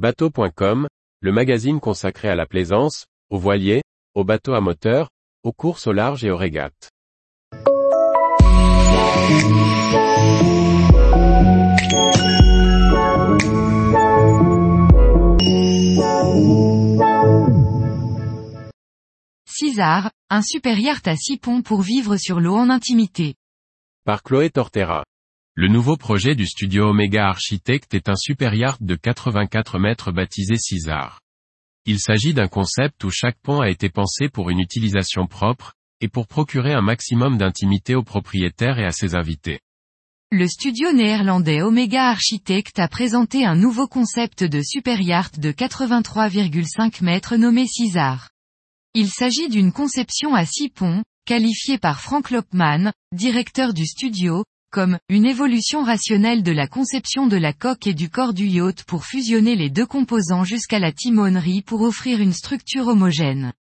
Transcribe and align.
Bateau.com, 0.00 0.88
le 1.20 1.30
magazine 1.30 1.78
consacré 1.78 2.30
à 2.30 2.34
la 2.34 2.46
plaisance, 2.46 3.04
aux 3.28 3.36
voiliers, 3.36 3.82
aux 4.14 4.24
bateaux 4.24 4.54
à 4.54 4.62
moteur, 4.62 5.10
aux 5.42 5.52
courses 5.52 5.86
au 5.86 5.92
large 5.92 6.24
et 6.24 6.30
aux 6.30 6.38
régates. 6.38 6.88
César, 19.44 20.10
un 20.30 20.40
super 20.40 20.78
yacht 20.78 21.06
à 21.08 21.16
six 21.16 21.36
ponts 21.36 21.60
pour 21.60 21.82
vivre 21.82 22.16
sur 22.16 22.40
l'eau 22.40 22.56
en 22.56 22.70
intimité. 22.70 23.34
Par 24.06 24.22
Chloé 24.22 24.48
Tortera. 24.48 25.04
Le 25.60 25.68
nouveau 25.68 25.98
projet 25.98 26.34
du 26.34 26.46
studio 26.46 26.86
Omega 26.86 27.28
Architect 27.28 27.92
est 27.92 28.08
un 28.08 28.16
super 28.16 28.54
de 28.80 28.94
84 28.94 29.78
mètres 29.78 30.10
baptisé 30.10 30.56
César. 30.56 31.20
Il 31.84 32.00
s'agit 32.00 32.32
d'un 32.32 32.48
concept 32.48 33.04
où 33.04 33.10
chaque 33.10 33.38
pont 33.42 33.60
a 33.60 33.68
été 33.68 33.90
pensé 33.90 34.30
pour 34.30 34.48
une 34.48 34.58
utilisation 34.58 35.26
propre, 35.26 35.74
et 36.00 36.08
pour 36.08 36.28
procurer 36.28 36.72
un 36.72 36.80
maximum 36.80 37.36
d'intimité 37.36 37.94
aux 37.94 38.02
propriétaires 38.02 38.78
et 38.78 38.86
à 38.86 38.90
ses 38.90 39.14
invités. 39.14 39.60
Le 40.30 40.48
studio 40.48 40.94
néerlandais 40.94 41.60
Omega 41.60 42.08
Architect 42.08 42.78
a 42.78 42.88
présenté 42.88 43.44
un 43.44 43.54
nouveau 43.54 43.86
concept 43.86 44.42
de 44.42 44.62
super 44.62 44.98
yacht 45.02 45.40
de 45.40 45.52
83,5 45.52 47.04
mètres 47.04 47.36
nommé 47.36 47.66
César. 47.66 48.30
Il 48.94 49.10
s'agit 49.10 49.50
d'une 49.50 49.72
conception 49.72 50.34
à 50.34 50.46
six 50.46 50.70
ponts, 50.70 51.02
qualifiée 51.26 51.76
par 51.76 52.00
Frank 52.00 52.30
Lopman, 52.30 52.92
directeur 53.12 53.74
du 53.74 53.84
studio, 53.84 54.42
comme 54.70 54.98
une 55.08 55.26
évolution 55.26 55.82
rationnelle 55.82 56.42
de 56.42 56.52
la 56.52 56.66
conception 56.66 57.26
de 57.26 57.36
la 57.36 57.52
coque 57.52 57.86
et 57.86 57.94
du 57.94 58.08
corps 58.08 58.34
du 58.34 58.46
yacht 58.46 58.84
pour 58.84 59.04
fusionner 59.04 59.56
les 59.56 59.68
deux 59.68 59.86
composants 59.86 60.44
jusqu'à 60.44 60.78
la 60.78 60.92
timonerie 60.92 61.62
pour 61.62 61.82
offrir 61.82 62.20
une 62.20 62.32
structure 62.32 62.86
homogène. 62.86 63.52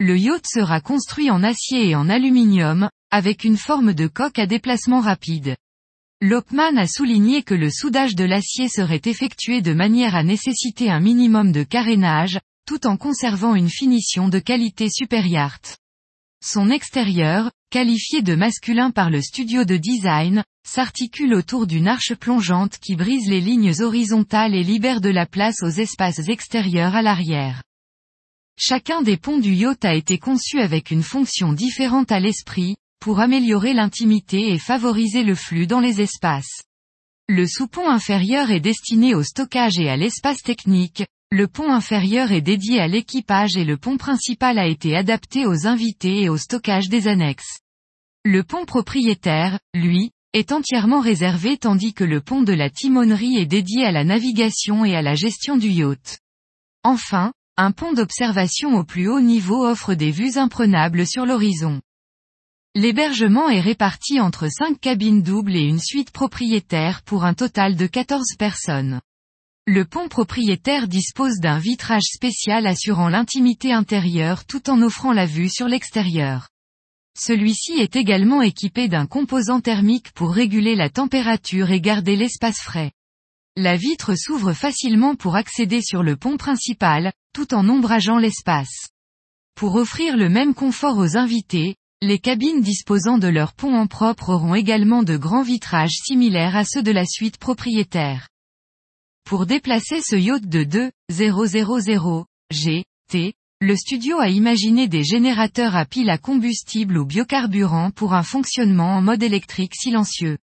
Le 0.00 0.18
yacht 0.18 0.46
sera 0.46 0.80
construit 0.80 1.30
en 1.30 1.42
acier 1.42 1.90
et 1.90 1.94
en 1.94 2.08
aluminium, 2.08 2.88
avec 3.10 3.44
une 3.44 3.58
forme 3.58 3.94
de 3.94 4.06
coque 4.06 4.38
à 4.38 4.46
déplacement 4.46 5.00
rapide. 5.00 5.56
Lopman 6.20 6.76
a 6.78 6.86
souligné 6.86 7.42
que 7.42 7.54
le 7.54 7.70
soudage 7.70 8.14
de 8.14 8.24
l'acier 8.24 8.68
serait 8.68 9.02
effectué 9.04 9.60
de 9.60 9.74
manière 9.74 10.14
à 10.14 10.22
nécessiter 10.22 10.90
un 10.90 11.00
minimum 11.00 11.52
de 11.52 11.62
carénage, 11.62 12.40
tout 12.66 12.86
en 12.86 12.96
conservant 12.96 13.54
une 13.54 13.68
finition 13.68 14.28
de 14.28 14.38
qualité 14.38 14.88
supérieure. 14.88 15.58
Son 16.42 16.70
extérieur, 16.70 17.50
qualifié 17.74 18.22
de 18.22 18.36
masculin 18.36 18.92
par 18.92 19.10
le 19.10 19.20
studio 19.20 19.64
de 19.64 19.76
design, 19.76 20.44
s'articule 20.64 21.34
autour 21.34 21.66
d'une 21.66 21.88
arche 21.88 22.14
plongeante 22.14 22.78
qui 22.78 22.94
brise 22.94 23.28
les 23.28 23.40
lignes 23.40 23.72
horizontales 23.80 24.54
et 24.54 24.62
libère 24.62 25.00
de 25.00 25.08
la 25.08 25.26
place 25.26 25.60
aux 25.60 25.70
espaces 25.70 26.28
extérieurs 26.28 26.94
à 26.94 27.02
l'arrière. 27.02 27.64
Chacun 28.56 29.02
des 29.02 29.16
ponts 29.16 29.40
du 29.40 29.52
yacht 29.52 29.84
a 29.84 29.96
été 29.96 30.18
conçu 30.18 30.60
avec 30.60 30.92
une 30.92 31.02
fonction 31.02 31.52
différente 31.52 32.12
à 32.12 32.20
l'esprit, 32.20 32.76
pour 33.00 33.18
améliorer 33.18 33.74
l'intimité 33.74 34.52
et 34.52 34.58
favoriser 34.60 35.24
le 35.24 35.34
flux 35.34 35.66
dans 35.66 35.80
les 35.80 36.00
espaces. 36.00 36.62
Le 37.28 37.44
sous-pont 37.48 37.90
inférieur 37.90 38.52
est 38.52 38.60
destiné 38.60 39.16
au 39.16 39.24
stockage 39.24 39.80
et 39.80 39.88
à 39.88 39.96
l'espace 39.96 40.42
technique, 40.42 41.02
le 41.32 41.48
pont 41.48 41.72
inférieur 41.72 42.30
est 42.30 42.40
dédié 42.40 42.78
à 42.78 42.86
l'équipage 42.86 43.56
et 43.56 43.64
le 43.64 43.78
pont 43.78 43.96
principal 43.96 44.60
a 44.60 44.68
été 44.68 44.94
adapté 44.94 45.44
aux 45.44 45.66
invités 45.66 46.22
et 46.22 46.28
au 46.28 46.36
stockage 46.36 46.88
des 46.88 47.08
annexes. 47.08 47.63
Le 48.26 48.42
pont 48.42 48.64
propriétaire, 48.64 49.60
lui, 49.74 50.10
est 50.32 50.50
entièrement 50.50 51.00
réservé 51.00 51.58
tandis 51.58 51.92
que 51.92 52.04
le 52.04 52.22
pont 52.22 52.40
de 52.40 52.54
la 52.54 52.70
timonerie 52.70 53.36
est 53.36 53.44
dédié 53.44 53.84
à 53.84 53.92
la 53.92 54.02
navigation 54.02 54.86
et 54.86 54.96
à 54.96 55.02
la 55.02 55.14
gestion 55.14 55.58
du 55.58 55.68
yacht. 55.68 56.20
Enfin, 56.84 57.34
un 57.58 57.70
pont 57.70 57.92
d'observation 57.92 58.76
au 58.76 58.82
plus 58.82 59.08
haut 59.08 59.20
niveau 59.20 59.66
offre 59.66 59.92
des 59.92 60.10
vues 60.10 60.38
imprenables 60.38 61.06
sur 61.06 61.26
l'horizon. 61.26 61.82
L'hébergement 62.74 63.50
est 63.50 63.60
réparti 63.60 64.18
entre 64.20 64.48
cinq 64.48 64.80
cabines 64.80 65.22
doubles 65.22 65.54
et 65.54 65.62
une 65.62 65.78
suite 65.78 66.10
propriétaire 66.10 67.02
pour 67.02 67.26
un 67.26 67.34
total 67.34 67.76
de 67.76 67.86
14 67.86 68.36
personnes. 68.38 69.02
Le 69.66 69.84
pont 69.84 70.08
propriétaire 70.08 70.88
dispose 70.88 71.40
d'un 71.40 71.58
vitrage 71.58 72.08
spécial 72.10 72.66
assurant 72.66 73.10
l'intimité 73.10 73.74
intérieure 73.74 74.46
tout 74.46 74.70
en 74.70 74.80
offrant 74.80 75.12
la 75.12 75.26
vue 75.26 75.50
sur 75.50 75.68
l'extérieur. 75.68 76.48
Celui-ci 77.16 77.74
est 77.74 77.96
également 77.96 78.42
équipé 78.42 78.88
d'un 78.88 79.06
composant 79.06 79.60
thermique 79.60 80.12
pour 80.12 80.32
réguler 80.32 80.74
la 80.74 80.90
température 80.90 81.70
et 81.70 81.80
garder 81.80 82.16
l'espace 82.16 82.60
frais. 82.60 82.92
La 83.56 83.76
vitre 83.76 84.16
s'ouvre 84.16 84.52
facilement 84.52 85.14
pour 85.14 85.36
accéder 85.36 85.80
sur 85.80 86.02
le 86.02 86.16
pont 86.16 86.36
principal, 86.36 87.12
tout 87.32 87.54
en 87.54 87.68
ombrageant 87.68 88.18
l'espace. 88.18 88.88
Pour 89.54 89.76
offrir 89.76 90.16
le 90.16 90.28
même 90.28 90.54
confort 90.54 90.98
aux 90.98 91.16
invités, 91.16 91.76
les 92.02 92.18
cabines 92.18 92.60
disposant 92.60 93.18
de 93.18 93.28
leur 93.28 93.52
pont 93.52 93.74
en 93.74 93.86
propre 93.86 94.30
auront 94.30 94.56
également 94.56 95.04
de 95.04 95.16
grands 95.16 95.42
vitrages 95.42 95.98
similaires 96.04 96.56
à 96.56 96.64
ceux 96.64 96.82
de 96.82 96.90
la 96.90 97.06
suite 97.06 97.38
propriétaire. 97.38 98.28
Pour 99.24 99.46
déplacer 99.46 100.02
ce 100.02 100.16
yacht 100.16 100.44
de 100.46 100.64
2, 100.64 100.90
000, 101.10 102.26
G, 102.50 102.84
T, 103.08 103.34
le 103.64 103.76
studio 103.76 104.18
a 104.18 104.28
imaginé 104.28 104.88
des 104.88 105.02
générateurs 105.02 105.74
à 105.74 105.86
piles 105.86 106.10
à 106.10 106.18
combustible 106.18 106.98
ou 106.98 107.06
biocarburant 107.06 107.90
pour 107.90 108.12
un 108.12 108.22
fonctionnement 108.22 108.94
en 108.96 109.00
mode 109.00 109.22
électrique 109.22 109.74
silencieux. 109.74 110.36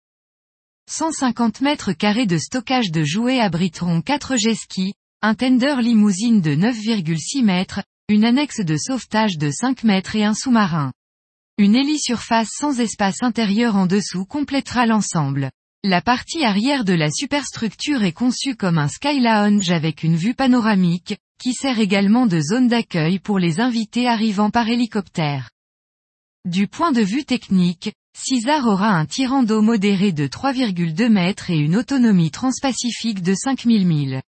150 0.89 1.59
mètres 1.59 1.91
carrés 1.91 2.27
de 2.27 2.37
stockage 2.37 2.91
de 2.91 3.03
jouets 3.03 3.41
abriteront 3.41 4.01
4 4.01 4.37
jet 4.37 4.55
skis, 4.55 4.93
un 5.21 5.35
tender 5.35 5.75
limousine 5.81 6.39
de 6.39 6.51
9,6 6.51 7.43
mètres, 7.43 7.83
une 8.07 8.23
annexe 8.23 8.61
de 8.61 8.77
sauvetage 8.77 9.37
de 9.37 9.51
5 9.51 9.83
mètres 9.83 10.15
et 10.15 10.23
un 10.23 10.33
sous-marin. 10.33 10.93
Une 11.57 11.75
hélisurface 11.75 12.51
sans 12.57 12.79
espace 12.79 13.21
intérieur 13.21 13.75
en 13.75 13.85
dessous 13.85 14.23
complétera 14.23 14.85
l'ensemble. 14.85 15.51
La 15.83 16.01
partie 16.01 16.45
arrière 16.45 16.85
de 16.85 16.93
la 16.93 17.11
superstructure 17.11 18.03
est 18.03 18.13
conçue 18.13 18.55
comme 18.55 18.77
un 18.77 18.87
sky 18.87 19.19
lounge 19.19 19.71
avec 19.71 20.03
une 20.03 20.15
vue 20.15 20.35
panoramique, 20.35 21.17
qui 21.39 21.53
sert 21.53 21.79
également 21.79 22.27
de 22.27 22.39
zone 22.39 22.67
d'accueil 22.67 23.17
pour 23.17 23.39
les 23.39 23.59
invités 23.59 24.07
arrivant 24.07 24.51
par 24.51 24.67
hélicoptère. 24.67 25.49
Du 26.45 26.67
point 26.67 26.91
de 26.91 27.01
vue 27.01 27.25
technique, 27.25 27.93
César 28.17 28.67
aura 28.67 28.89
un 28.89 29.05
tirant 29.05 29.43
d'eau 29.43 29.61
modéré 29.61 30.11
de 30.11 30.27
3,2 30.27 31.09
mètres 31.09 31.49
et 31.49 31.57
une 31.57 31.77
autonomie 31.77 32.31
transpacifique 32.31 33.21
de 33.21 33.33
5000 33.33 33.87
milles. 33.87 34.21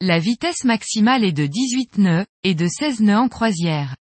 La 0.00 0.18
vitesse 0.18 0.64
maximale 0.64 1.24
est 1.24 1.32
de 1.32 1.46
18 1.46 1.98
nœuds, 1.98 2.26
et 2.42 2.54
de 2.54 2.66
16 2.66 3.00
nœuds 3.00 3.18
en 3.18 3.28
croisière. 3.28 3.96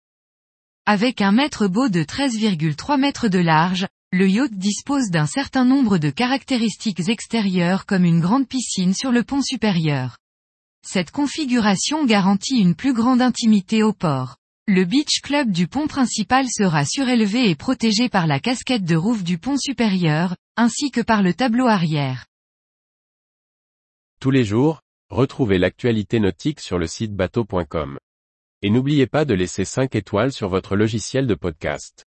Avec 0.86 1.20
un 1.20 1.32
mètre 1.32 1.68
beau 1.68 1.88
de 1.88 2.02
13,3 2.02 2.98
mètres 2.98 3.28
de 3.28 3.38
large, 3.38 3.86
le 4.12 4.28
yacht 4.28 4.52
dispose 4.54 5.10
d'un 5.10 5.26
certain 5.26 5.66
nombre 5.66 5.98
de 5.98 6.08
caractéristiques 6.08 7.08
extérieures 7.08 7.84
comme 7.84 8.04
une 8.04 8.20
grande 8.20 8.48
piscine 8.48 8.94
sur 8.94 9.12
le 9.12 9.22
pont 9.22 9.42
supérieur. 9.42 10.16
Cette 10.82 11.10
configuration 11.10 12.06
garantit 12.06 12.58
une 12.58 12.74
plus 12.74 12.92
grande 12.92 13.20
intimité 13.20 13.82
au 13.82 13.92
port. 13.92 14.36
Le 14.66 14.84
beach 14.84 15.20
club 15.22 15.50
du 15.50 15.66
pont 15.66 15.86
principal 15.86 16.46
sera 16.48 16.84
surélevé 16.84 17.48
et 17.48 17.54
protégé 17.54 18.08
par 18.08 18.26
la 18.26 18.40
casquette 18.40 18.84
de 18.84 18.96
roof 18.96 19.24
du 19.24 19.38
pont 19.38 19.56
supérieur, 19.56 20.36
ainsi 20.56 20.90
que 20.90 21.00
par 21.00 21.22
le 21.22 21.34
tableau 21.34 21.66
arrière. 21.66 22.26
Tous 24.20 24.30
les 24.30 24.44
jours, 24.44 24.82
retrouvez 25.10 25.58
l'actualité 25.58 26.20
nautique 26.20 26.60
sur 26.60 26.78
le 26.78 26.86
site 26.86 27.14
bateau.com. 27.14 27.98
Et 28.62 28.70
n'oubliez 28.70 29.06
pas 29.06 29.24
de 29.24 29.34
laisser 29.34 29.64
5 29.64 29.94
étoiles 29.94 30.32
sur 30.32 30.48
votre 30.48 30.74
logiciel 30.74 31.26
de 31.26 31.34
podcast. 31.34 32.07